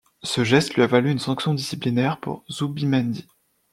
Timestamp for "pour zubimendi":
2.19-3.27